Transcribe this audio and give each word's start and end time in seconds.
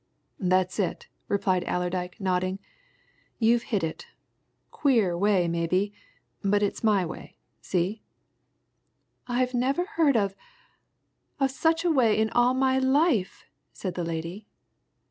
"That's 0.39 0.79
it," 0.79 1.05
replied 1.27 1.63
Allerdyke, 1.67 2.19
nodding. 2.19 2.57
"You've 3.37 3.61
hit 3.69 3.83
it. 3.83 4.07
Queer 4.71 5.15
way, 5.15 5.47
maybe 5.47 5.93
but 6.43 6.63
it's 6.63 6.83
my 6.83 7.05
way. 7.05 7.37
See?" 7.61 8.01
"I 9.27 9.47
never 9.53 9.85
heard 9.85 10.17
of 10.17 10.33
of 11.39 11.51
such 11.51 11.85
a 11.85 11.91
way 11.91 12.19
in 12.19 12.31
all 12.31 12.55
my 12.55 12.79
life!" 12.79 13.45
said 13.73 13.93
the 13.93 14.03
lady. 14.03 14.47